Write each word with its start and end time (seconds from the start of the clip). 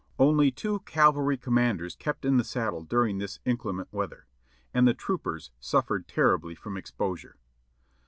Only 0.17 0.49
two 0.49 0.79
cavalry 0.79 1.37
conmianders 1.37 1.95
kept 1.95 2.25
in 2.25 2.37
the 2.37 2.43
saddle 2.43 2.81
during 2.81 3.19
this 3.19 3.39
inclement 3.45 3.93
weather, 3.93 4.25
and 4.73 4.87
the 4.87 4.95
troopers 4.95 5.51
suffered 5.59 6.07
terribly 6.07 6.55
from 6.55 6.75
ex 6.75 6.89
posure. 6.89 7.35